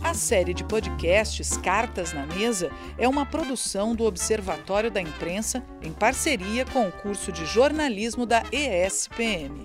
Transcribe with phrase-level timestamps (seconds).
[0.00, 5.92] A série de podcasts Cartas na Mesa é uma produção do Observatório da Imprensa em
[5.92, 9.64] parceria com o curso de jornalismo da ESPM.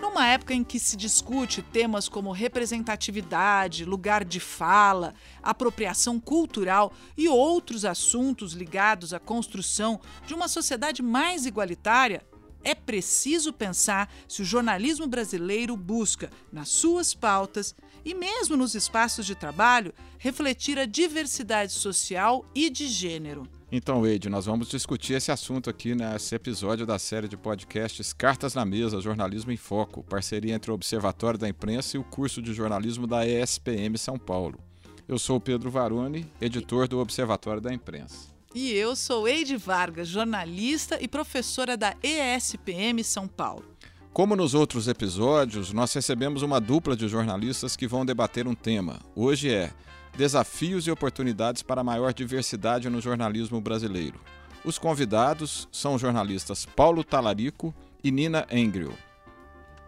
[0.00, 7.28] Numa época em que se discute temas como representatividade, lugar de fala, apropriação cultural e
[7.28, 12.22] outros assuntos ligados à construção de uma sociedade mais igualitária,
[12.62, 19.26] é preciso pensar se o jornalismo brasileiro busca, nas suas pautas e mesmo nos espaços
[19.26, 23.46] de trabalho, refletir a diversidade social e de gênero.
[23.72, 28.52] Então, Wade, nós vamos discutir esse assunto aqui nesse episódio da série de podcasts Cartas
[28.52, 32.52] na Mesa, Jornalismo em Foco, parceria entre o Observatório da Imprensa e o curso de
[32.52, 34.58] jornalismo da ESPM São Paulo.
[35.06, 38.39] Eu sou o Pedro Varone, editor do Observatório da Imprensa.
[38.52, 43.64] E eu sou Eide Vargas, jornalista e professora da ESPM São Paulo.
[44.12, 48.98] Como nos outros episódios, nós recebemos uma dupla de jornalistas que vão debater um tema.
[49.14, 49.70] Hoje é
[50.16, 54.20] Desafios e oportunidades para maior diversidade no jornalismo brasileiro.
[54.64, 58.92] Os convidados são os jornalistas Paulo Talarico e Nina Engel.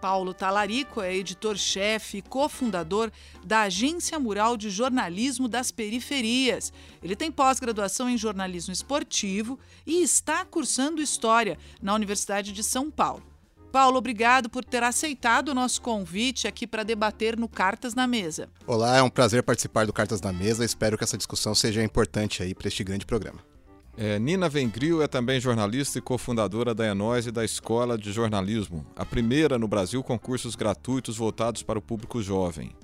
[0.02, 3.08] Paulo Talarico é editor-chefe e cofundador
[3.44, 6.72] da Agência Mural de Jornalismo das Periferias.
[7.00, 13.22] Ele tem pós-graduação em jornalismo esportivo e está cursando História na Universidade de São Paulo.
[13.70, 18.48] Paulo, obrigado por ter aceitado o nosso convite aqui para debater no Cartas na Mesa.
[18.66, 20.64] Olá, é um prazer participar do Cartas na Mesa.
[20.64, 23.51] Espero que essa discussão seja importante aí para este grande programa.
[23.94, 28.86] É, Nina Vengril é também jornalista e cofundadora da Enóis e da Escola de Jornalismo,
[28.96, 32.74] a primeira no Brasil com cursos gratuitos voltados para o público jovem.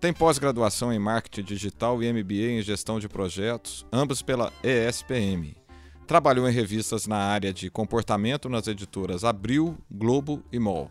[0.00, 5.56] Tem pós-graduação em marketing digital e MBA em gestão de projetos, ambos pela ESPM.
[6.04, 10.90] Trabalhou em revistas na área de comportamento nas editoras Abril, Globo e MOL.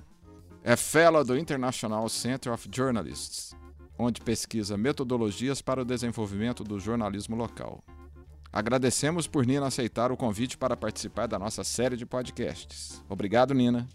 [0.64, 3.54] É fellow do International Center of Journalists,
[4.00, 7.84] onde pesquisa metodologias para o desenvolvimento do jornalismo local.
[8.56, 13.04] Agradecemos por Nina aceitar o convite para participar da nossa série de podcasts.
[13.10, 13.86] Obrigado, Nina.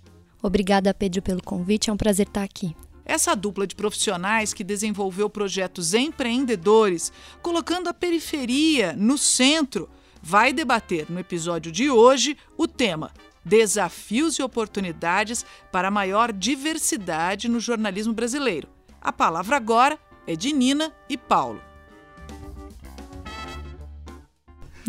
[0.42, 1.88] Obrigada, Pedro, pelo convite.
[1.88, 2.76] É um prazer estar aqui.
[3.02, 7.10] Essa dupla de profissionais que desenvolveu projetos empreendedores,
[7.40, 9.88] colocando a periferia no centro,
[10.22, 15.42] vai debater no episódio de hoje o tema Desafios e oportunidades
[15.72, 18.68] para maior diversidade no jornalismo brasileiro.
[19.00, 21.69] A palavra agora é de Nina e Paulo.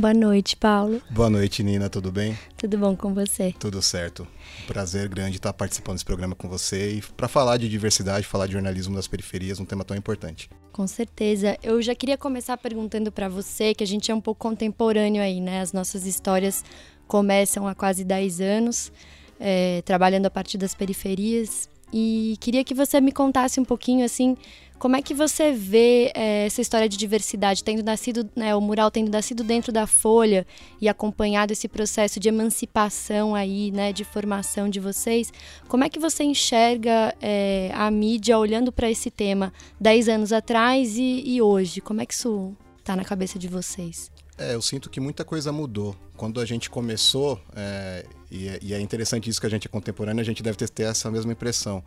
[0.01, 0.99] Boa noite, Paulo.
[1.11, 1.87] Boa noite, Nina.
[1.87, 2.35] Tudo bem?
[2.57, 3.53] Tudo bom com você?
[3.59, 4.27] Tudo certo.
[4.65, 8.53] Prazer grande estar participando desse programa com você e para falar de diversidade, falar de
[8.53, 10.49] jornalismo das periferias, um tema tão importante.
[10.71, 11.55] Com certeza.
[11.61, 15.39] Eu já queria começar perguntando para você, que a gente é um pouco contemporâneo aí,
[15.39, 15.61] né?
[15.61, 16.65] As nossas histórias
[17.07, 18.91] começam há quase 10 anos,
[19.39, 21.69] é, trabalhando a partir das periferias.
[21.93, 24.35] E queria que você me contasse um pouquinho, assim,
[24.81, 28.89] como é que você vê é, essa história de diversidade, tendo nascido, né, o mural
[28.89, 30.43] tendo nascido dentro da Folha
[30.81, 35.31] e acompanhado esse processo de emancipação aí, né, de formação de vocês,
[35.67, 40.97] como é que você enxerga é, a mídia olhando para esse tema 10 anos atrás
[40.97, 41.79] e, e hoje?
[41.79, 44.09] Como é que isso está na cabeça de vocês?
[44.35, 45.95] É, eu sinto que muita coisa mudou.
[46.17, 49.69] Quando a gente começou, é, e, é, e, é interessante isso que a gente é
[49.69, 51.83] contemporâneo, a gente deve ter, ter essa mesma impressão.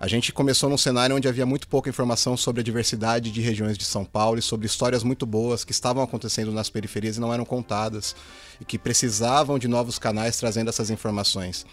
[0.00, 3.78] A gente começou num cenário onde havia muito pouca informação sobre a diversidade de regiões
[3.78, 7.32] de São Paulo e sobre histórias muito boas que estavam acontecendo nas periferias e não
[7.32, 8.14] eram contadas
[8.60, 11.64] e que precisavam de novos canais trazendo essas informações.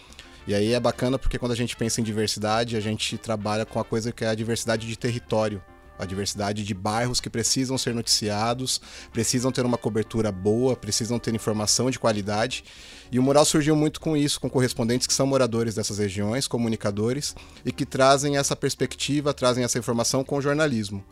[0.46, 3.78] E aí é bacana porque quando a gente pensa em diversidade, a gente trabalha com
[3.78, 5.62] a coisa que é a diversidade de território
[6.02, 8.80] a diversidade de bairros que precisam ser noticiados,
[9.12, 12.64] precisam ter uma cobertura boa, precisam ter informação de qualidade.
[13.10, 17.34] E o mural surgiu muito com isso, com correspondentes que são moradores dessas regiões, comunicadores,
[17.64, 21.04] e que trazem essa perspectiva, trazem essa informação com o jornalismo.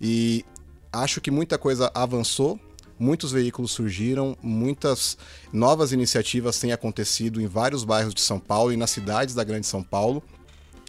[0.00, 0.44] E
[0.92, 2.60] acho que muita coisa avançou,
[2.98, 5.16] muitos veículos surgiram, muitas
[5.52, 9.66] novas iniciativas têm acontecido em vários bairros de São Paulo e nas cidades da Grande
[9.66, 10.22] São Paulo.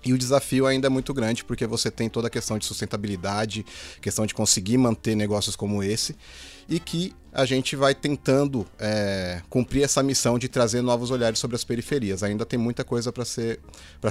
[0.03, 3.65] E o desafio ainda é muito grande porque você tem toda a questão de sustentabilidade,
[4.01, 6.15] questão de conseguir manter negócios como esse
[6.69, 11.55] e que a gente vai tentando é, cumprir essa missão de trazer novos olhares sobre
[11.55, 12.23] as periferias.
[12.23, 13.59] Ainda tem muita coisa para ser,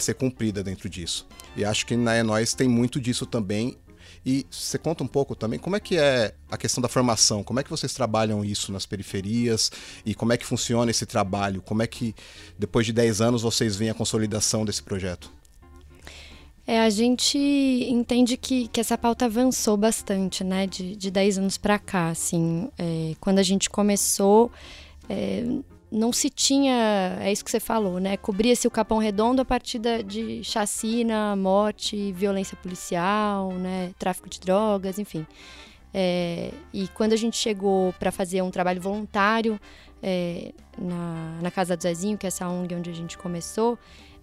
[0.01, 1.27] ser cumprida dentro disso.
[1.57, 3.77] E acho que na Enóis tem muito disso também.
[4.27, 7.61] E você conta um pouco também como é que é a questão da formação, como
[7.61, 9.71] é que vocês trabalham isso nas periferias
[10.05, 12.15] e como é que funciona esse trabalho, como é que
[12.59, 15.31] depois de 10 anos vocês veem a consolidação desse projeto?
[16.71, 21.57] É, a gente entende que, que essa pauta avançou bastante, né, de, de 10 anos
[21.57, 24.53] para cá, assim, é, quando a gente começou,
[25.09, 25.47] é,
[25.91, 28.19] não se tinha, é isso que você falou, né?
[28.19, 33.95] Cobria-se o Capão Redondo a partir da, de chacina, morte, violência policial, né?
[33.99, 35.27] Tráfico de drogas, enfim.
[35.95, 39.59] É, e quando a gente chegou para fazer um trabalho voluntário
[40.03, 43.79] é, na, na Casa do Zezinho, que é essa ONG onde a gente começou,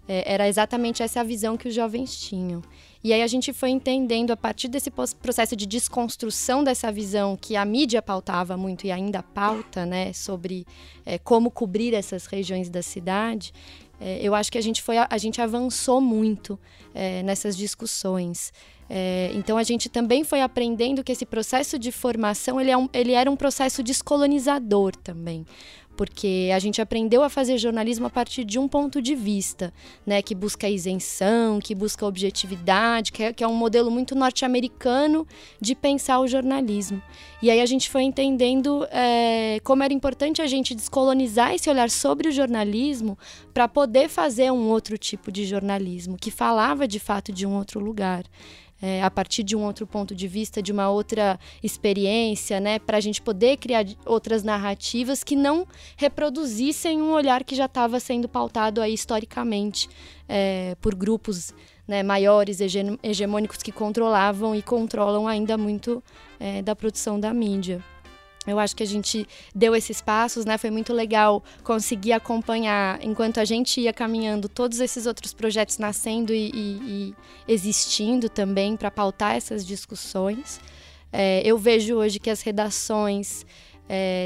[0.08, 2.62] é, era exatamente essa a visão que os jovens tinham.
[3.04, 7.56] E aí a gente foi entendendo, a partir desse processo de desconstrução dessa visão que
[7.56, 10.66] a mídia pautava muito e ainda pauta, né, sobre
[11.06, 13.54] é, como cobrir essas regiões da cidade,
[14.00, 16.60] é, eu acho que a gente, foi, a, gente avançou muito
[16.94, 18.52] é, nessas discussões.
[18.90, 22.90] É, então a gente também foi aprendendo que esse processo de formação ele, é um,
[22.94, 25.46] ele era um processo descolonizador também
[25.96, 29.74] porque a gente aprendeu a fazer jornalismo a partir de um ponto de vista,
[30.06, 35.28] né, que busca isenção, que busca objetividade, que é, que é um modelo muito norte-americano
[35.60, 37.02] de pensar o jornalismo.
[37.42, 41.90] E aí a gente foi entendendo é, como era importante a gente descolonizar esse olhar
[41.90, 43.18] sobre o jornalismo
[43.54, 47.80] para poder fazer um outro tipo de jornalismo que falava de fato de um outro
[47.80, 48.24] lugar
[48.86, 52.98] é, a partir de um outro ponto de vista, de uma outra experiência, né, para
[52.98, 55.68] a gente poder criar outras narrativas que não
[55.98, 59.90] reproduzissem um olhar que já estava sendo pautado aí historicamente
[60.30, 61.52] é, por grupos
[61.88, 62.60] né, maiores,
[63.02, 66.04] hegemônicos que controlavam e controlam ainda muito
[66.40, 67.84] é, da produção da mídia.
[68.46, 70.58] Eu acho que a gente deu esses passos, né?
[70.58, 76.34] Foi muito legal conseguir acompanhar enquanto a gente ia caminhando todos esses outros projetos nascendo
[76.34, 77.16] e, e, e
[77.48, 80.60] existindo também para pautar essas discussões.
[81.12, 83.46] É, eu vejo hoje que as redações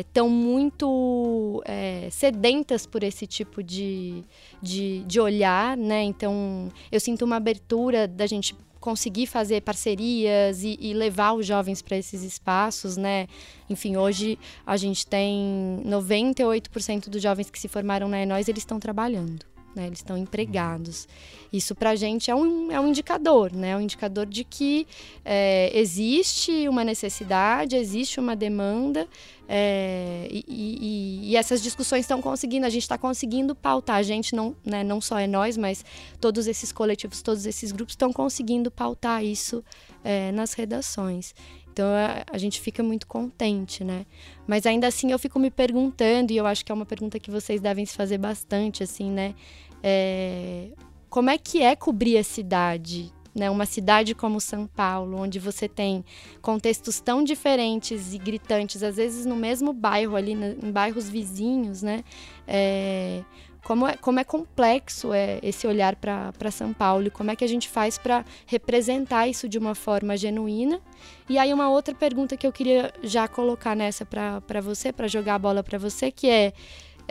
[0.01, 4.24] estão é, muito é, sedentas por esse tipo de,
[4.62, 6.04] de, de olhar, né?
[6.04, 11.81] Então, eu sinto uma abertura da gente conseguir fazer parcerias e, e levar os jovens
[11.81, 13.27] para esses espaços, né?
[13.69, 18.79] Enfim, hoje a gente tem 98% dos jovens que se formaram na Enóis, eles estão
[18.79, 19.45] trabalhando.
[19.79, 21.07] Né, eles estão empregados.
[21.53, 23.69] Isso para a gente é um, é um indicador, né?
[23.69, 24.85] É um indicador de que
[25.23, 29.07] é, existe uma necessidade, existe uma demanda
[29.47, 33.95] é, e, e, e, essas discussões estão conseguindo, a gente está conseguindo pautar.
[33.95, 35.83] A gente não, né, não só é nós, mas
[36.19, 39.63] todos esses coletivos, todos esses grupos estão conseguindo pautar isso
[40.03, 41.33] é, nas redações.
[41.71, 44.05] Então a, a, gente fica muito contente, né?
[44.45, 47.31] Mas ainda assim eu fico me perguntando, e eu acho que é uma pergunta que
[47.31, 49.33] vocês devem se fazer bastante, assim, né?
[49.81, 50.69] É,
[51.09, 53.49] como é que é cobrir a cidade né?
[53.49, 56.03] Uma cidade como São Paulo, onde você tem
[56.41, 62.03] contextos tão diferentes e gritantes, às vezes no mesmo bairro ali, em bairros vizinhos, né?
[62.47, 63.23] É,
[63.63, 67.43] como é, como é complexo é esse olhar para São Paulo e como é que
[67.43, 70.81] a gente faz para representar isso de uma forma genuína.
[71.29, 75.35] E aí uma outra pergunta que eu queria já colocar nessa para você, para jogar
[75.35, 76.53] a bola para você, que é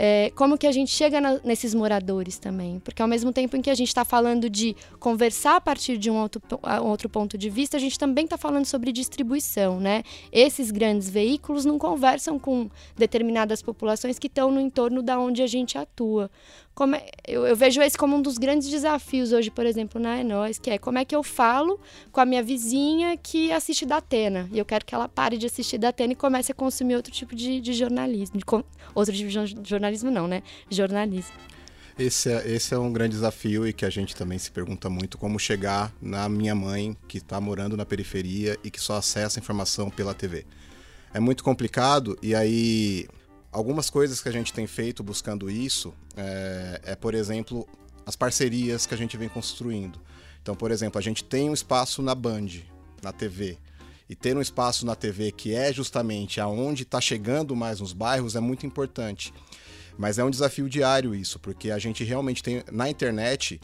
[0.00, 2.78] é, como que a gente chega na, nesses moradores também.
[2.78, 6.08] Porque ao mesmo tempo em que a gente está falando de conversar a partir de
[6.08, 6.40] um outro,
[6.80, 10.04] um outro ponto de vista, a gente também está falando sobre distribuição, né?
[10.30, 15.48] Esses grandes veículos não conversam com determinadas populações que estão no entorno da onde a
[15.48, 16.30] gente atua.
[16.78, 20.20] Como é, eu, eu, vejo esse como um dos grandes desafios hoje, por exemplo, na
[20.20, 21.80] Enós, que é como é que eu falo
[22.12, 24.48] com a minha vizinha que assiste da Atena.
[24.52, 27.12] E eu quero que ela pare de assistir da Atena e comece a consumir outro
[27.12, 28.38] tipo de, de jornalismo.
[28.38, 28.44] De,
[28.94, 30.40] outro tipo de jornalismo não, né?
[30.70, 31.34] Jornalismo.
[31.98, 35.18] Esse é, esse é um grande desafio e que a gente também se pergunta muito
[35.18, 39.42] como chegar na minha mãe que está morando na periferia e que só acessa a
[39.42, 40.46] informação pela TV.
[41.12, 43.08] É muito complicado e aí
[43.50, 47.66] Algumas coisas que a gente tem feito buscando isso é, é, por exemplo,
[48.04, 50.00] as parcerias que a gente vem construindo.
[50.42, 52.48] Então, por exemplo, a gente tem um espaço na Band,
[53.02, 53.56] na TV.
[54.08, 58.34] E ter um espaço na TV que é justamente aonde está chegando mais nos bairros
[58.34, 59.32] é muito importante.
[59.96, 63.60] Mas é um desafio diário isso, porque a gente realmente tem na internet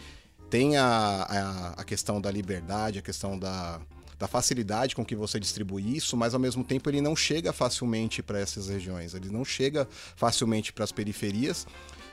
[0.50, 3.80] tem a, a, a questão da liberdade, a questão da,
[4.18, 8.22] da facilidade com que você distribui isso, mas ao mesmo tempo ele não chega facilmente
[8.22, 11.66] para essas regiões, ele não chega facilmente para as periferias.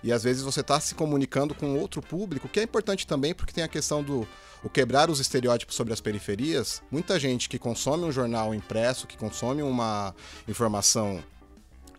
[0.04, 3.54] E às vezes você está se comunicando com outro público, que é importante também porque
[3.54, 4.28] tem a questão do
[4.64, 6.84] o quebrar os estereótipos sobre as periferias.
[6.92, 10.14] Muita gente que consome um jornal impresso, que consome uma
[10.48, 11.24] informação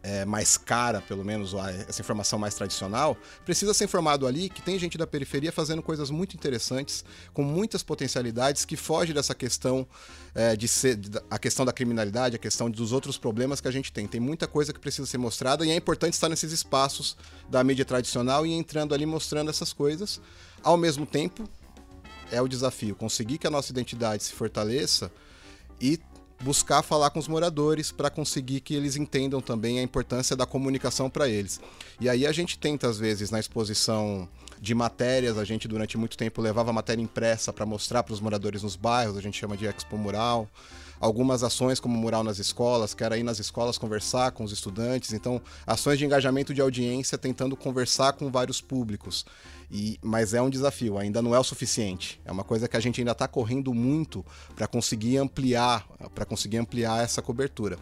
[0.02, 1.54] é, mais cara, pelo menos
[1.88, 6.11] essa informação mais tradicional, precisa ser informado ali que tem gente da periferia fazendo coisas
[6.11, 9.87] muito interessantes, com muitas potencialidades, que foge dessa questão
[10.35, 10.99] é, de ser
[11.30, 14.06] a questão da criminalidade, a questão dos outros problemas que a gente tem.
[14.09, 17.16] Tem muita coisa que precisa ser mostrada e é importante estar nesses espaços
[17.49, 20.21] da mídia tradicional e entrando ali mostrando essas coisas.
[20.62, 21.49] Ao mesmo tempo,
[22.30, 25.12] é o desafio conseguir que a nossa identidade se fortaleça
[25.80, 26.00] e
[26.43, 31.09] buscar falar com os moradores para conseguir que eles entendam também a importância da comunicação
[31.09, 31.61] para eles.
[32.01, 34.29] E aí a gente tenta, às vezes, na exposição
[34.61, 38.63] de matérias, a gente durante muito tempo levava matéria impressa para mostrar para os moradores
[38.63, 40.49] nos bairros, a gente chama de Expo Mural.
[41.02, 45.12] Algumas ações como Mural nas escolas, que era ir nas escolas conversar com os estudantes.
[45.12, 49.26] Então, ações de engajamento de audiência, tentando conversar com vários públicos.
[49.68, 52.21] E, mas é um desafio, ainda não é o suficiente.
[52.25, 56.59] É uma coisa que a gente ainda está correndo muito para conseguir ampliar, para conseguir
[56.59, 57.76] ampliar essa cobertura.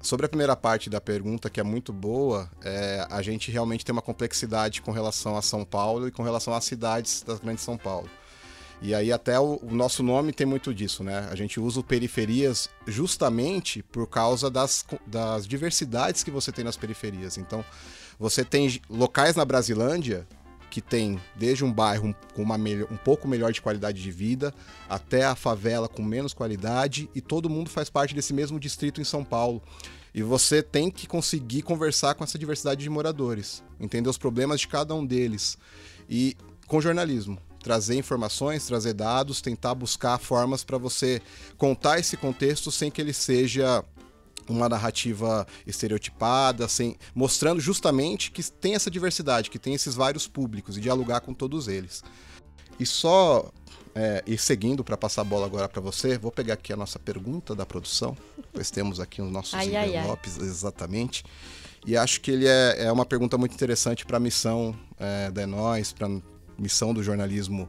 [0.00, 3.92] Sobre a primeira parte da pergunta, que é muito boa, é, a gente realmente tem
[3.92, 7.76] uma complexidade com relação a São Paulo e com relação às cidades das grandes São
[7.76, 8.08] Paulo.
[8.80, 11.28] E aí até o, o, nosso nome tem muito disso, né?
[11.30, 17.38] A gente usa periferias justamente por causa das, das diversidades que você tem nas periferias.
[17.38, 17.64] Então,
[18.18, 20.26] você tem locais na Brasilândia
[20.70, 24.52] que tem desde um bairro com uma melhor, um pouco melhor de qualidade de vida
[24.88, 29.04] até a favela com menos qualidade e todo mundo faz parte desse mesmo distrito em
[29.04, 29.62] São Paulo.
[30.14, 34.68] E você tem que conseguir conversar com essa diversidade de moradores, entender os problemas de
[34.68, 35.56] cada um deles.
[36.08, 41.20] E com jornalismo, trazer informações, trazer dados, tentar buscar formas para você
[41.58, 43.84] contar esse contexto sem que ele seja
[44.48, 50.76] uma narrativa estereotipada, sem, mostrando justamente que tem essa diversidade, que tem esses vários públicos
[50.76, 52.04] e dialogar com todos eles.
[52.78, 53.50] E só
[53.96, 57.00] é, e seguindo para passar a bola agora para você, vou pegar aqui a nossa
[57.00, 58.16] pergunta da produção,
[58.52, 60.48] pois temos aqui os nossos ai, envelopes, ai, ai.
[60.48, 61.24] exatamente.
[61.84, 65.48] E acho que ele é, é uma pergunta muito interessante para a missão é, da
[65.48, 66.08] Nós, para
[66.58, 67.68] missão do jornalismo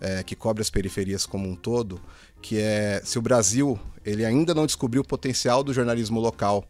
[0.00, 2.00] é, que cobre as periferias como um todo,
[2.42, 6.64] que é se o Brasil ele ainda não descobriu o potencial do jornalismo local.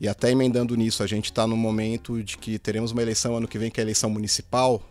[0.00, 3.46] E até emendando nisso, a gente está no momento de que teremos uma eleição ano
[3.46, 4.82] que vem, que é a eleição municipal,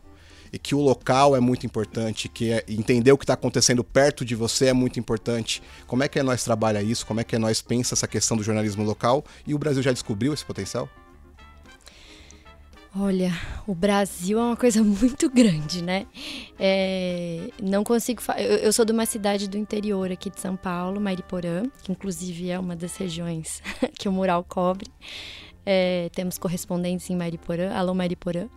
[0.53, 4.25] e que o local é muito importante, que é, entender o que está acontecendo perto
[4.25, 5.61] de você é muito importante.
[5.87, 7.05] Como é que é nós trabalha isso?
[7.05, 9.23] Como é que é nós pensa essa questão do jornalismo local?
[9.47, 10.89] E o Brasil já descobriu esse potencial?
[12.93, 13.31] Olha,
[13.65, 16.05] o Brasil é uma coisa muito grande, né?
[16.59, 18.21] É, não consigo.
[18.37, 22.49] Eu, eu, sou de uma cidade do interior aqui de São Paulo, Mariporã, que inclusive
[22.49, 23.63] é uma das regiões
[23.97, 24.91] que o mural cobre.
[25.65, 27.71] É, temos correspondentes em Mariporã.
[27.73, 28.49] Alô, Mariporã.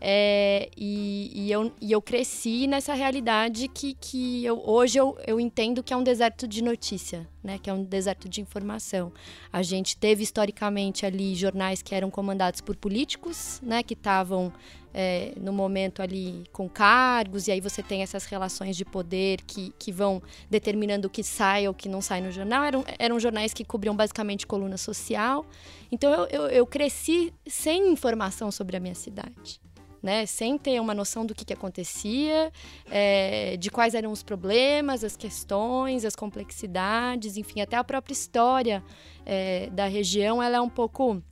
[0.00, 5.40] É, e, e, eu, e eu cresci nessa realidade que, que eu, hoje eu, eu
[5.40, 7.58] entendo que é um deserto de notícia, né?
[7.58, 9.12] que é um deserto de informação.
[9.52, 13.82] A gente teve historicamente ali jornais que eram comandados por políticos, né?
[13.82, 14.52] que estavam
[14.94, 19.74] é, no momento ali com cargos, e aí você tem essas relações de poder que,
[19.78, 22.62] que vão determinando o que sai ou o que não sai no jornal.
[22.62, 25.44] Eram, eram jornais que cobriam basicamente coluna social.
[25.90, 29.60] Então eu, eu, eu cresci sem informação sobre a minha cidade
[30.02, 30.26] né?
[30.26, 32.52] Sem ter uma noção do que, que acontecia,
[32.90, 38.82] é, de quais eram os problemas, as questões, as complexidades, enfim, até a própria história
[39.24, 41.22] é, da região, ela é um pouco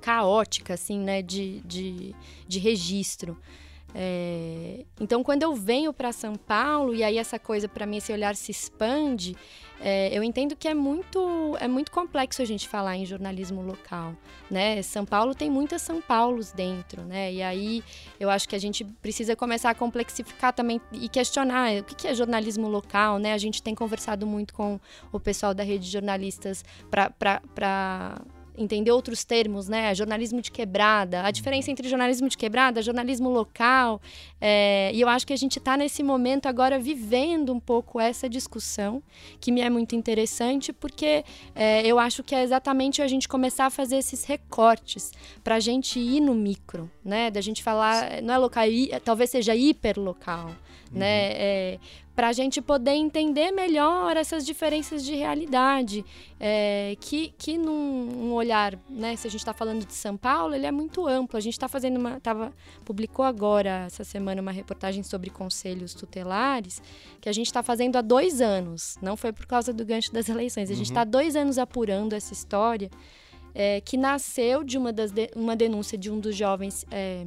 [0.00, 1.22] caótica, assim, né?
[1.22, 2.14] De, de,
[2.46, 3.38] de registro.
[3.94, 8.12] É, então, quando eu venho para São Paulo e aí essa coisa para mim esse
[8.12, 9.36] olhar se expande,
[9.80, 14.16] é, eu entendo que é muito é muito complexo a gente falar em jornalismo local,
[14.50, 14.82] né?
[14.82, 17.32] São Paulo tem muitas São Paulos dentro, né?
[17.32, 17.84] E aí
[18.18, 22.14] eu acho que a gente precisa começar a complexificar também e questionar o que é
[22.14, 23.32] jornalismo local, né?
[23.32, 24.80] A gente tem conversado muito com
[25.12, 28.22] o pessoal da rede de jornalistas para
[28.56, 29.94] entender outros termos, né?
[29.94, 34.00] Jornalismo de quebrada, a diferença entre jornalismo de quebrada, jornalismo local.
[34.40, 38.28] É, e eu acho que a gente está nesse momento agora vivendo um pouco essa
[38.28, 39.02] discussão,
[39.40, 43.66] que me é muito interessante, porque é, eu acho que é exatamente a gente começar
[43.66, 47.30] a fazer esses recortes para a gente ir no micro, né?
[47.30, 48.64] Da gente falar, não é local,
[49.04, 50.46] talvez seja hiperlocal.
[50.46, 50.54] Né?
[50.92, 50.98] Uhum.
[50.98, 51.32] Né?
[51.32, 51.78] É,
[52.14, 56.04] para a gente poder entender melhor essas diferenças de realidade,
[56.38, 60.54] é, que, que num um olhar, né, se a gente está falando de São Paulo,
[60.54, 61.36] ele é muito amplo.
[61.36, 62.52] A gente está fazendo uma, tava,
[62.84, 66.80] publicou agora essa semana uma reportagem sobre conselhos tutelares
[67.20, 68.96] que a gente está fazendo há dois anos.
[69.02, 70.70] Não foi por causa do gancho das eleições.
[70.70, 71.10] A gente está uhum.
[71.10, 72.90] dois anos apurando essa história
[73.54, 77.24] é, que nasceu de uma, das de, uma denúncia de um dos jovens é,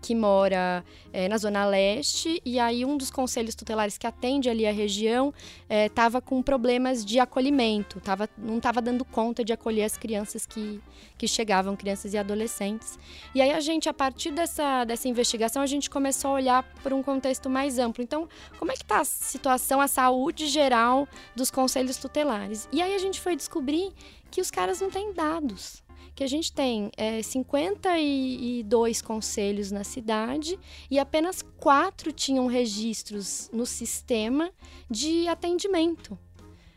[0.00, 4.66] que mora é, na Zona Leste, e aí um dos conselhos tutelares que atende ali
[4.66, 5.32] a região
[5.68, 10.46] estava é, com problemas de acolhimento, tava, não estava dando conta de acolher as crianças
[10.46, 10.80] que,
[11.16, 12.98] que chegavam, crianças e adolescentes.
[13.34, 16.94] E aí a gente, a partir dessa, dessa investigação, a gente começou a olhar para
[16.94, 18.02] um contexto mais amplo.
[18.02, 22.68] Então, como é que está a situação, a saúde geral dos conselhos tutelares?
[22.72, 23.92] E aí a gente foi descobrir
[24.30, 25.85] que os caras não têm dados
[26.16, 30.58] que a gente tem é, 52 conselhos na cidade
[30.90, 34.50] e apenas quatro tinham registros no sistema
[34.90, 36.18] de atendimento.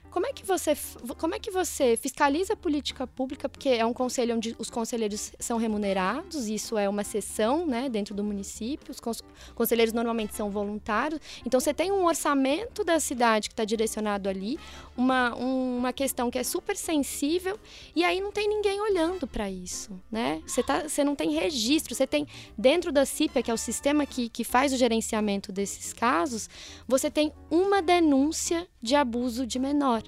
[0.09, 0.75] Como é que você,
[1.17, 3.47] como é que você fiscaliza a política pública?
[3.47, 8.15] Porque é um conselho onde os conselheiros são remunerados, isso é uma sessão né, dentro
[8.15, 9.21] do município, os
[9.53, 11.21] conselheiros normalmente são voluntários.
[11.45, 14.59] Então você tem um orçamento da cidade que está direcionado ali,
[14.97, 17.59] uma, uma questão que é super sensível,
[17.95, 19.99] e aí não tem ninguém olhando para isso.
[20.11, 20.41] Né?
[20.45, 24.05] Você, tá, você não tem registro, você tem dentro da CIPA, que é o sistema
[24.05, 26.49] que, que faz o gerenciamento desses casos,
[26.87, 30.03] você tem uma denúncia de abuso de menor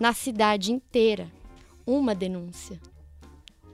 [0.00, 1.30] na cidade inteira.
[1.86, 2.80] Uma denúncia.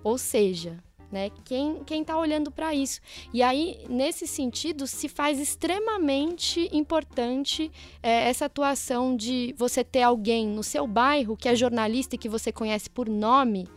[0.03, 3.01] Ou seja, né, quem está olhando para isso?
[3.33, 7.71] E aí, nesse sentido, se faz extremamente importante
[8.03, 12.29] é, essa atuação de você ter alguém no seu bairro que é jornalista e que
[12.29, 13.69] você conhece por nome,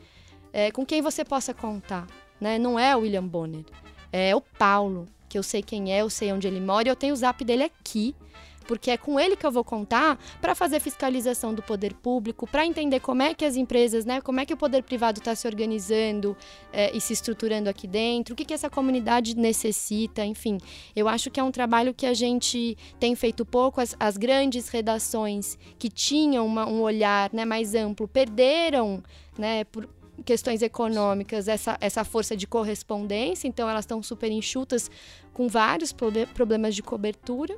[0.51, 2.07] é, com quem você possa contar.
[2.41, 2.57] Né?
[2.57, 3.65] Não é o William Bonner,
[4.11, 6.95] é o Paulo, que eu sei quem é, eu sei onde ele mora e eu
[6.95, 8.15] tenho o zap dele aqui
[8.65, 12.65] porque é com ele que eu vou contar para fazer fiscalização do poder público, para
[12.65, 15.47] entender como é que as empresas, né, como é que o poder privado está se
[15.47, 16.35] organizando
[16.71, 20.57] é, e se estruturando aqui dentro, o que, que essa comunidade necessita, enfim.
[20.95, 24.69] Eu acho que é um trabalho que a gente tem feito pouco, as, as grandes
[24.69, 29.03] redações que tinham uma, um olhar né, mais amplo perderam,
[29.37, 29.87] né, por,
[30.23, 34.89] questões econômicas, essa, essa força de correspondência, então elas estão super enxutas
[35.33, 35.93] com vários
[36.33, 37.57] problemas de cobertura.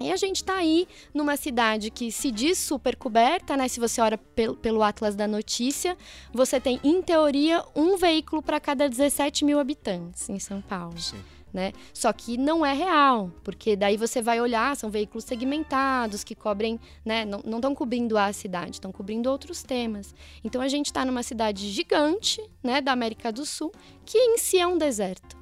[0.00, 3.68] E a gente está aí numa cidade que se diz super coberta, né?
[3.68, 5.94] Se você olha pelo, pelo Atlas da Notícia,
[6.32, 10.98] você tem, em teoria, um veículo para cada 17 mil habitantes em São Paulo.
[10.98, 11.18] Sim.
[11.52, 11.72] Né?
[11.92, 16.78] Só que não é real, porque daí você vai olhar, são veículos segmentados que cobrem,
[17.04, 17.24] né?
[17.24, 20.14] Não estão cobrindo a cidade, estão cobrindo outros temas.
[20.44, 23.72] Então a gente está numa cidade gigante, né, da América do Sul,
[24.06, 25.39] que em si é um deserto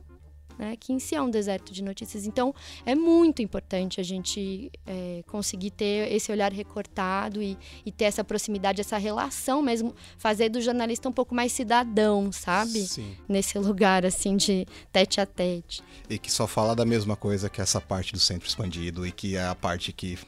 [0.59, 2.27] né, que em si é um deserto de notícias.
[2.27, 8.05] Então, é muito importante a gente é, conseguir ter esse olhar recortado e, e, ter
[8.05, 12.87] essa proximidade, essa relação mesmo, fazer do jornalista um pouco mais cidadão, sabe?
[12.87, 13.17] Sim.
[13.29, 15.83] Nesse lugar, assim, de tete a tete.
[16.11, 19.37] E que só fala da mesma coisa que essa parte do centro expandido e que
[19.37, 20.19] é a parte que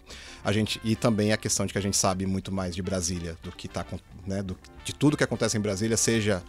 [0.44, 0.80] a gente...
[0.84, 3.66] E também a questão de que a gente sabe muito mais de Brasília, do que
[3.66, 3.84] tá...
[4.26, 6.42] Né, do, de tudo que acontece em Brasília, seja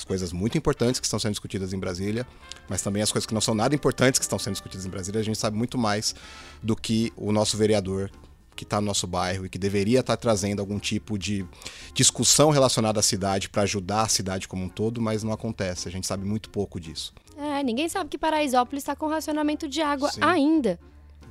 [0.00, 2.26] as coisas muito importantes que estão sendo discutidas em Brasília,
[2.68, 5.20] mas também as coisas que não são nada importantes que estão sendo discutidas em Brasília.
[5.20, 6.14] A gente sabe muito mais
[6.62, 8.10] do que o nosso vereador
[8.56, 11.46] que está no nosso bairro e que deveria estar tá trazendo algum tipo de
[11.94, 15.86] discussão relacionada à cidade para ajudar a cidade como um todo, mas não acontece.
[15.86, 17.12] A gente sabe muito pouco disso.
[17.36, 20.20] É, ninguém sabe que Paraisópolis está com racionamento de água Sim.
[20.22, 20.78] ainda.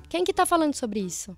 [0.07, 1.35] Quem que está falando sobre isso?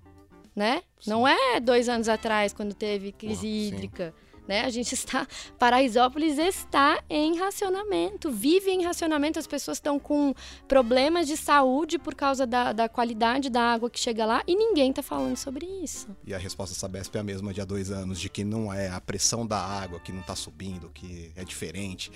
[0.54, 0.82] Né?
[1.06, 4.14] Não é dois anos atrás, quando teve crise hídrica.
[4.16, 4.62] Sim né?
[4.62, 5.26] A gente está.
[5.58, 9.38] Paraisópolis está em racionamento, vive em racionamento.
[9.38, 10.34] As pessoas estão com
[10.66, 14.90] problemas de saúde por causa da, da qualidade da água que chega lá e ninguém
[14.90, 16.08] está falando sobre isso.
[16.26, 18.72] E a resposta da Sabesp é a mesma de há dois anos, de que não
[18.72, 22.10] é a pressão da água que não está subindo, que é diferente.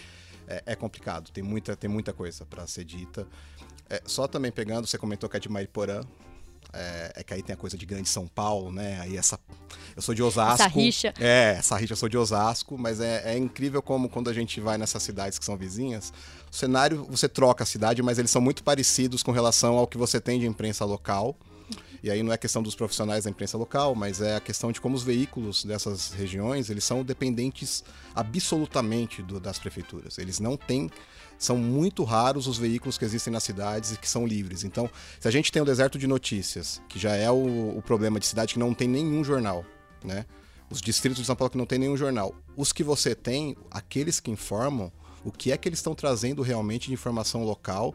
[0.48, 3.26] É, é, complicado, tem muita, tem muita coisa para ser dita.
[3.90, 6.02] É, só também pegando, você comentou que é de Mariporã,
[6.72, 9.00] é, é, que aí tem a coisa de grande São Paulo, né?
[9.00, 9.38] Aí essa.
[9.94, 10.54] Eu sou de Osasco.
[10.54, 11.14] Essa rixa.
[11.18, 14.60] É, essa rixa eu sou de Osasco, mas é, é incrível como quando a gente
[14.60, 16.12] vai nessas cidades que são vizinhas,
[16.50, 19.96] o cenário você troca a cidade, mas eles são muito parecidos com relação ao que
[19.96, 21.36] você tem de imprensa local.
[22.02, 24.80] E aí não é questão dos profissionais da imprensa local, mas é a questão de
[24.80, 27.82] como os veículos dessas regiões, eles são dependentes
[28.14, 30.16] absolutamente do, das prefeituras.
[30.18, 30.88] Eles não têm
[31.38, 34.64] são muito raros os veículos que existem nas cidades e que são livres.
[34.64, 34.88] Então,
[35.20, 38.26] se a gente tem o deserto de notícias, que já é o, o problema de
[38.26, 39.64] cidade que não tem nenhum jornal,
[40.04, 40.24] né?
[40.70, 42.34] Os distritos de São Paulo que não tem nenhum jornal.
[42.56, 44.90] Os que você tem, aqueles que informam,
[45.26, 47.92] o que é que eles estão trazendo realmente de informação local,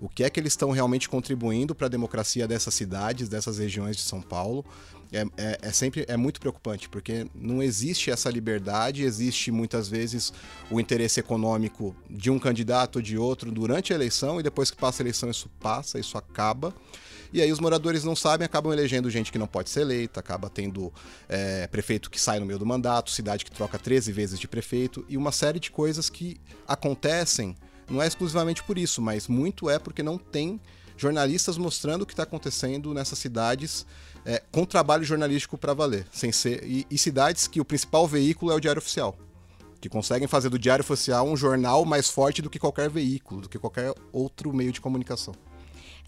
[0.00, 3.96] o que é que eles estão realmente contribuindo para a democracia dessas cidades, dessas regiões
[3.96, 4.64] de São Paulo.
[5.12, 10.32] É, é, é, sempre é muito preocupante, porque não existe essa liberdade, existe muitas vezes
[10.70, 14.76] o interesse econômico de um candidato ou de outro durante a eleição, e depois que
[14.76, 16.72] passa a eleição, isso passa, isso acaba.
[17.32, 20.48] E aí os moradores não sabem, acabam elegendo gente que não pode ser eleita, acaba
[20.48, 20.92] tendo
[21.28, 25.04] é, prefeito que sai no meio do mandato, cidade que troca 13 vezes de prefeito,
[25.08, 27.56] e uma série de coisas que acontecem
[27.88, 30.60] não é exclusivamente por isso, mas muito é porque não tem
[30.96, 33.86] jornalistas mostrando o que está acontecendo nessas cidades
[34.24, 38.52] é, com trabalho jornalístico para valer, sem ser e, e, cidades que o principal veículo
[38.52, 39.16] é o Diário Oficial,
[39.80, 43.48] que conseguem fazer do Diário Oficial um jornal mais forte do que qualquer veículo, do
[43.48, 45.34] que qualquer outro meio de comunicação.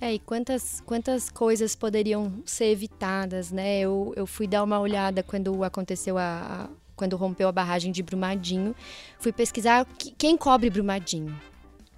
[0.00, 3.80] É, e quantas, quantas coisas poderiam ser evitadas, né?
[3.80, 8.02] Eu, eu fui dar uma olhada quando aconteceu a, a quando rompeu a barragem de
[8.02, 8.76] Brumadinho,
[9.18, 9.86] fui pesquisar
[10.18, 11.34] quem cobre Brumadinho.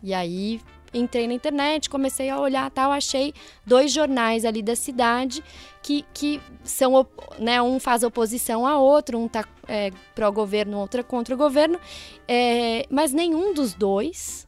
[0.00, 0.60] E aí
[0.94, 3.34] entrei na internet, comecei a olhar tal, achei
[3.66, 5.42] dois jornais ali da cidade
[5.82, 7.04] que, que são,
[7.38, 11.80] né, um faz oposição a outro, um tá é, pró-governo, outro é contra o governo,
[12.28, 14.46] é, mas nenhum dos dois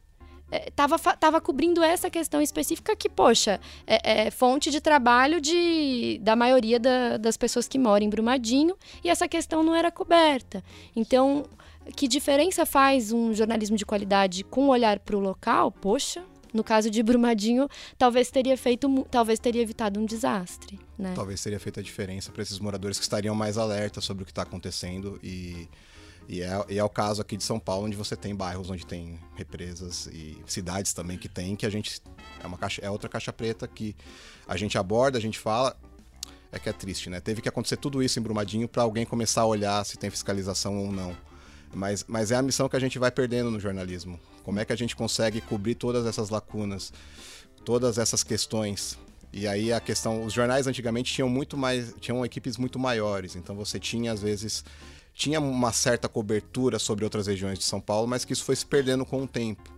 [0.69, 6.19] estava é, tava cobrindo essa questão específica que, poxa, é, é fonte de trabalho de,
[6.23, 10.63] da maioria da, das pessoas que moram em Brumadinho e essa questão não era coberta.
[10.95, 11.45] Então,
[11.97, 15.71] que diferença faz um jornalismo de qualidade com olhar para o local?
[15.71, 21.13] Poxa, no caso de Brumadinho, talvez teria feito, talvez teria evitado um desastre, né?
[21.15, 24.31] Talvez teria feito a diferença para esses moradores que estariam mais alertas sobre o que
[24.31, 25.69] está acontecendo e
[26.29, 28.87] e é, e é, o caso aqui de São Paulo, onde você tem bairros onde
[28.87, 32.01] tem represas e cidades também que tem, que a gente.
[32.43, 33.95] É, uma caixa, é outra caixa preta que
[34.47, 35.77] a gente aborda, a gente fala.
[36.51, 37.21] É que é triste, né?
[37.21, 40.79] Teve que acontecer tudo isso em Brumadinho para alguém começar a olhar se tem fiscalização
[40.79, 41.17] ou não.
[41.75, 44.21] Mas, mas é a missão que a gente vai perdendo no jornalismo.
[44.45, 46.93] Como é que a gente consegue cobrir todas essas lacunas,
[47.65, 48.97] todas essas questões
[49.37, 53.57] e aí a questão, os jornais antigamente tinham muito mais, tinham equipes muito maiores, então
[53.57, 54.65] você tinha às vezes
[55.15, 58.67] tinha uma certa cobertura sobre outras regiões de São Paulo, mas que isso foi se
[58.67, 59.73] perdendo com o tempo.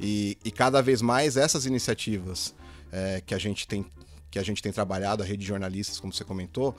[0.00, 2.54] E, e cada vez mais essas iniciativas
[2.90, 3.84] é, que, a gente tem,
[4.30, 6.74] que a gente tem trabalhado, a rede de jornalistas, como você comentou,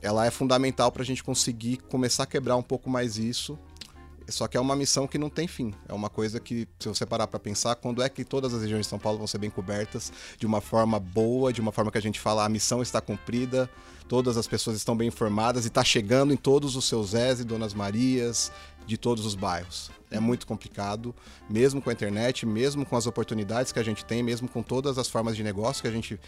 [0.00, 3.58] ela é fundamental para a gente conseguir começar a quebrar um pouco mais isso
[4.30, 5.74] só que é uma missão que não tem fim.
[5.88, 8.86] É uma coisa que, se você parar para pensar, quando é que todas as regiões
[8.86, 11.98] de São Paulo vão ser bem cobertas de uma forma boa, de uma forma que
[11.98, 13.68] a gente fala a missão está cumprida,
[14.10, 17.44] todas as pessoas estão bem informadas e está chegando em todos os seus Zés e
[17.44, 18.50] Donas Marias
[18.84, 19.88] de todos os bairros.
[20.10, 21.14] É muito complicado,
[21.48, 24.98] mesmo com a internet, mesmo com as oportunidades que a gente tem, mesmo com todas
[24.98, 26.18] as formas de negócio que a gente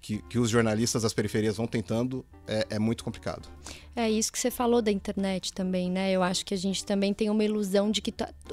[0.00, 3.48] que, que os jornalistas das periferias vão tentando, é, é, muito complicado.
[3.96, 6.12] É isso que você falou da internet também, né?
[6.12, 8.12] Eu acho que a gente também tem uma ilusão de que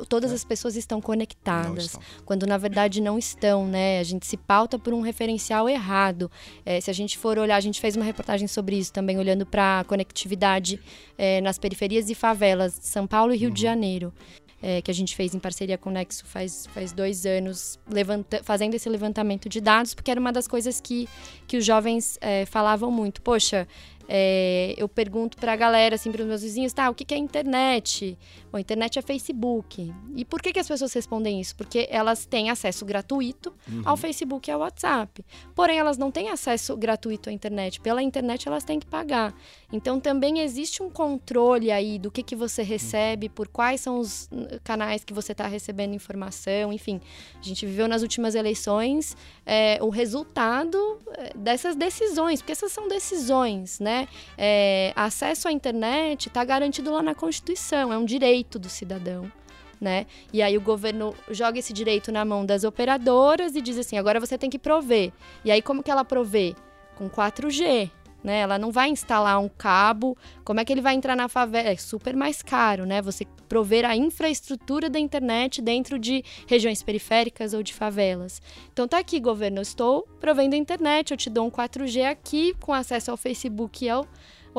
[0.10, 0.34] todas é.
[0.34, 2.02] as pessoas estão conectadas, estão.
[2.26, 4.00] quando na verdade não estão, né?
[4.00, 6.32] A gente se pauta por um referencial errado.
[6.66, 9.46] É, se a gente for olhar, a gente fez uma reportagem sobre isso também, olhando
[9.46, 10.80] para a conectividade
[11.18, 13.54] é, nas periferias e favelas de São Paulo e Rio uhum.
[13.54, 14.14] de Janeiro
[14.62, 18.42] é, que a gente fez em parceria com o Nexo faz, faz dois anos, levanta,
[18.44, 21.08] fazendo esse levantamento de dados, porque era uma das coisas que,
[21.48, 23.22] que os jovens é, falavam muito.
[23.22, 23.68] Poxa,
[24.10, 27.14] é, eu pergunto para a galera, assim, para os meus vizinhos, tá, o que, que
[27.14, 28.18] é internet?
[28.56, 29.94] Bom, internet é Facebook.
[30.16, 31.54] E por que, que as pessoas respondem isso?
[31.58, 33.82] Porque elas têm acesso gratuito uhum.
[33.84, 35.26] ao Facebook e ao WhatsApp.
[35.54, 37.82] Porém, elas não têm acesso gratuito à internet.
[37.82, 39.36] Pela internet, elas têm que pagar.
[39.74, 44.30] Então, também existe um controle aí do que, que você recebe, por quais são os
[44.64, 47.02] canais que você está recebendo informação, enfim.
[47.38, 50.78] A gente viveu nas últimas eleições é, o resultado
[51.12, 53.82] é, dessas decisões, porque essas são decisões?
[53.82, 54.08] Né?
[54.38, 59.32] É, acesso à internet está garantido lá na Constituição, é um direito do cidadão.
[59.80, 60.06] Né?
[60.32, 64.20] E aí o governo joga esse direito na mão das operadoras e diz assim: agora
[64.20, 65.12] você tem que prover.
[65.44, 66.56] E aí, como que ela provê?
[66.96, 67.92] Com 4G.
[68.24, 68.40] Né?
[68.40, 70.18] Ela não vai instalar um cabo.
[70.44, 71.70] Como é que ele vai entrar na favela?
[71.70, 73.02] É super mais caro, né?
[73.02, 78.42] Você prover a infraestrutura da internet dentro de regiões periféricas ou de favelas.
[78.74, 82.56] Então tá aqui, governo, eu estou provendo a internet, eu te dou um 4G aqui
[82.60, 84.08] com acesso ao Facebook e ao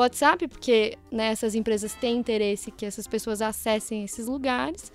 [0.01, 4.93] WhatsApp, porque né, essas empresas têm interesse que essas pessoas acessem esses lugares.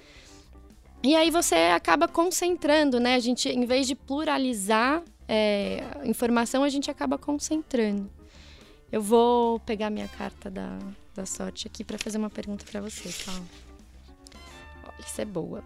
[1.03, 3.15] E aí você acaba concentrando, né?
[3.15, 8.09] A gente, em vez de pluralizar é, informação, a gente acaba concentrando.
[8.91, 10.77] Eu vou pegar minha carta da,
[11.15, 13.47] da sorte aqui para fazer uma pergunta para você, Paulo.
[14.83, 15.63] Olha, isso é boa.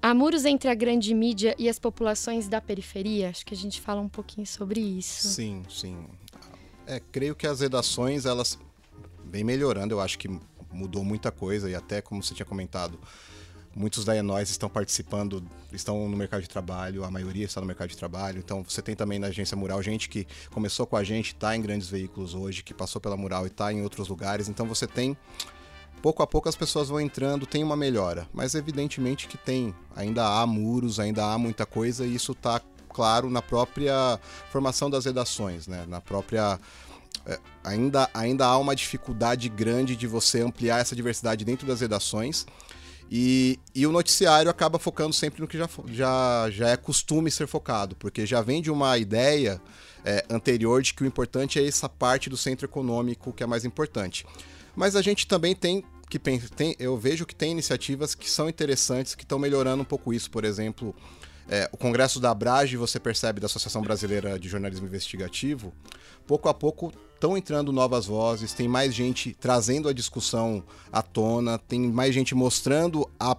[0.00, 3.30] Há muros entre a grande mídia e as populações da periferia?
[3.30, 5.28] Acho que a gente fala um pouquinho sobre isso.
[5.28, 6.06] Sim, sim.
[6.86, 8.58] É, creio que as redações, elas
[9.24, 9.94] vêm melhorando.
[9.94, 10.28] Eu acho que
[10.70, 12.98] mudou muita coisa e até, como você tinha comentado,
[13.76, 17.88] Muitos da Enóis estão participando, estão no mercado de trabalho, a maioria está no mercado
[17.88, 18.38] de trabalho.
[18.38, 21.60] Então você tem também na agência Mural gente que começou com a gente, está em
[21.60, 24.48] grandes veículos hoje, que passou pela Mural e está em outros lugares.
[24.48, 25.16] Então você tem
[26.00, 30.24] pouco a pouco as pessoas vão entrando, tem uma melhora, mas evidentemente que tem, ainda
[30.24, 32.60] há muros, ainda há muita coisa e isso está
[32.94, 34.18] claro na própria
[34.50, 35.84] formação das redações, né?
[35.88, 36.58] Na própria
[37.26, 42.46] é, ainda, ainda há uma dificuldade grande de você ampliar essa diversidade dentro das redações.
[43.10, 47.46] E, e o noticiário acaba focando sempre no que já, já, já é costume ser
[47.46, 49.60] focado, porque já vem de uma ideia
[50.04, 53.64] é, anterior de que o importante é essa parte do centro econômico que é mais
[53.64, 54.24] importante.
[54.74, 59.14] Mas a gente também tem que tem, eu vejo que tem iniciativas que são interessantes,
[59.14, 60.30] que estão melhorando um pouco isso.
[60.30, 60.94] Por exemplo,
[61.48, 65.72] é, o Congresso da Abrage, você percebe, da Associação Brasileira de Jornalismo Investigativo,
[66.26, 71.58] pouco a pouco estão entrando novas vozes, tem mais gente trazendo a discussão à tona,
[71.58, 73.36] tem mais gente mostrando a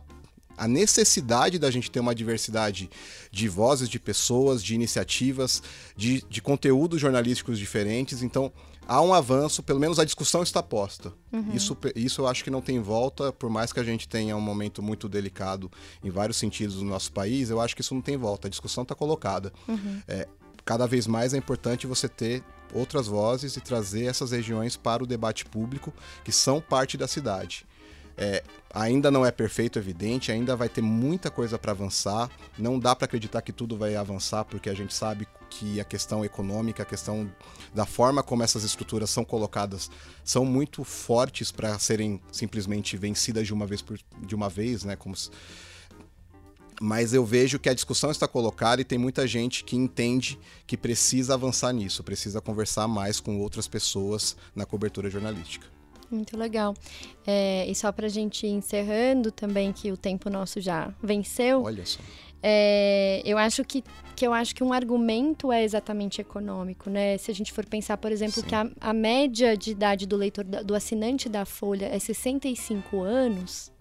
[0.58, 2.90] a necessidade da gente ter uma diversidade
[3.32, 5.62] de vozes, de pessoas, de iniciativas,
[5.96, 8.24] de, de conteúdos jornalísticos diferentes.
[8.24, 8.52] Então,
[8.88, 11.14] há um avanço, pelo menos a discussão está posta.
[11.32, 11.52] Uhum.
[11.54, 14.42] Isso, isso eu acho que não tem volta, por mais que a gente tenha um
[14.42, 15.72] momento muito delicado
[16.04, 18.48] em vários sentidos no nosso país, eu acho que isso não tem volta.
[18.48, 19.52] A discussão está colocada.
[19.68, 20.02] Uhum.
[20.08, 20.28] É,
[20.64, 22.44] cada vez mais é importante você ter
[22.74, 25.94] outras vozes e trazer essas regiões para o debate público,
[26.24, 27.66] que são parte da cidade.
[28.18, 28.44] É,
[28.74, 32.30] ainda não é perfeito, evidente, ainda vai ter muita coisa para avançar.
[32.58, 36.24] Não dá para acreditar que tudo vai avançar, porque a gente sabe que a questão
[36.24, 37.32] econômica, a questão
[37.74, 39.90] da forma como essas estruturas são colocadas,
[40.24, 44.96] são muito fortes para serem simplesmente vencidas de uma vez por, de uma vez, né?
[44.96, 45.30] Como se...
[46.82, 50.76] Mas eu vejo que a discussão está colocada e tem muita gente que entende que
[50.76, 55.68] precisa avançar nisso, precisa conversar mais com outras pessoas na cobertura jornalística.
[56.12, 56.76] Muito legal.
[57.26, 61.64] É, e só para a gente ir encerrando também, que o tempo nosso já venceu.
[61.64, 62.00] Olha só.
[62.42, 63.84] É, eu acho que,
[64.16, 67.18] que eu acho que um argumento é exatamente econômico, né?
[67.18, 68.48] Se a gente for pensar, por exemplo, Sim.
[68.48, 73.72] que a, a, média de idade do leitor, do assinante da Folha é 65 anos,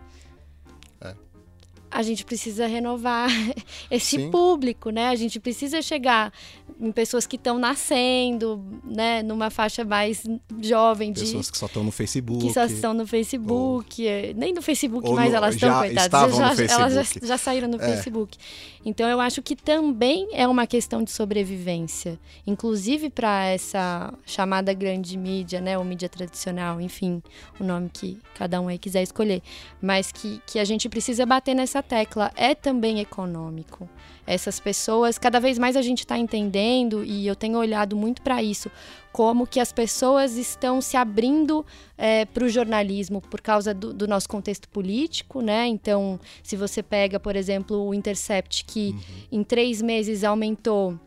[1.95, 3.31] a gente precisa renovar
[3.89, 4.29] esse Sim.
[4.29, 5.11] público, né?
[5.11, 6.33] A gente precisa chegar
[6.81, 9.23] em pessoas que estão nascendo, né?
[9.23, 10.25] Numa faixa mais
[10.61, 14.09] jovem de pessoas que só estão no Facebook, que só estão no Facebook, ou...
[14.09, 17.81] É, nem no Facebook mais no, elas estão coitadas, já, elas já, já, saíram no
[17.81, 17.87] é.
[17.87, 18.37] Facebook.
[18.85, 25.17] Então eu acho que também é uma questão de sobrevivência, inclusive para essa chamada grande
[25.17, 25.79] mídia, né?
[25.79, 27.23] Ou mídia tradicional, enfim,
[27.61, 29.41] o nome que cada um aí quiser escolher,
[29.81, 33.89] mas que que a gente precisa bater nessa tecla é também econômico.
[34.27, 38.43] Essas pessoas, cada vez mais a gente está entendendo, e eu tenho olhado muito para
[38.43, 38.71] isso,
[39.13, 41.65] como que as pessoas estão se abrindo
[41.97, 45.67] é, para o jornalismo por causa do, do, nosso contexto político, né?
[45.67, 49.41] Então, se você pega, por exemplo, o Intercept, que uhum.
[49.41, 50.99] em três meses aumentou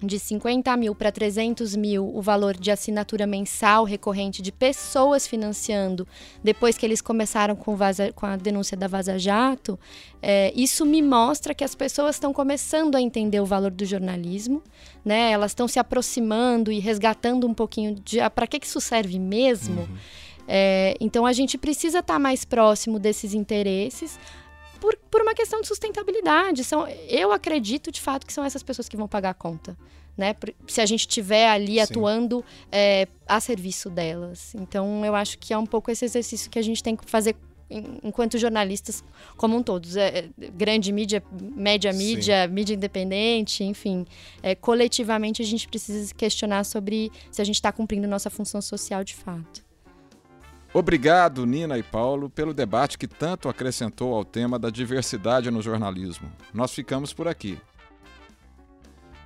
[0.00, 6.06] de 50 mil para 300 mil o valor de assinatura mensal recorrente de pessoas financiando
[6.42, 9.78] depois que eles começaram com, vaza, com a denúncia da Vaza Jato,
[10.22, 14.62] é, isso me mostra que as pessoas estão começando a entender o valor do jornalismo,
[15.04, 15.32] né?
[15.32, 19.18] Elas estão se aproximando e resgatando um pouquinho de ah, para que, que isso serve
[19.18, 19.80] mesmo.
[19.82, 19.96] Uhum.
[20.46, 24.18] É, então a gente precisa estar tá mais próximo desses interesses
[24.80, 26.64] por, por uma questão de sustentabilidade.
[26.64, 29.76] São, eu acredito de fato que são essas pessoas que vão pagar a conta.
[30.16, 30.34] Né?
[30.66, 31.80] Se a gente estiver ali Sim.
[31.80, 34.54] atuando é, a serviço delas.
[34.54, 37.36] Então, eu acho que é um pouco esse exercício que a gente tem que fazer
[38.02, 39.04] enquanto jornalistas
[39.36, 39.96] como um todos.
[39.96, 41.22] É, é, grande mídia,
[41.54, 42.52] média mídia, Sim.
[42.52, 44.06] mídia independente, enfim.
[44.42, 49.04] É, coletivamente, a gente precisa questionar sobre se a gente está cumprindo nossa função social
[49.04, 49.67] de fato.
[50.72, 56.30] Obrigado, Nina e Paulo, pelo debate que tanto acrescentou ao tema da diversidade no jornalismo.
[56.52, 57.58] Nós ficamos por aqui.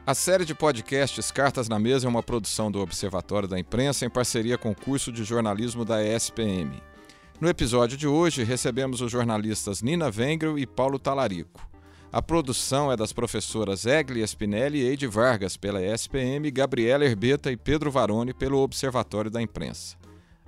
[0.07, 4.11] A série de podcasts Cartas na Mesa é uma produção do Observatório da Imprensa em
[4.11, 6.81] parceria com o curso de jornalismo da ESPM.
[7.41, 11.69] No episódio de hoje, recebemos os jornalistas Nina Wengrel e Paulo Talarico.
[12.13, 17.57] A produção é das professoras Egli Spinelli e Eide Vargas pela ESPM, Gabriela Herbeta e
[17.57, 20.02] Pedro Varone pelo Observatório da Imprensa.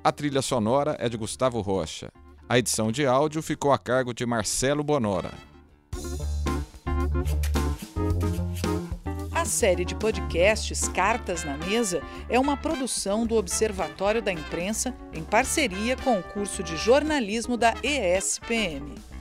[0.04, 2.12] A trilha sonora é de Gustavo Rocha.
[2.46, 5.32] A edição de áudio ficou a cargo de Marcelo Bonora.
[9.32, 15.24] A série de podcasts Cartas na Mesa é uma produção do Observatório da Imprensa em
[15.24, 19.13] parceria com o curso de jornalismo da ESPM.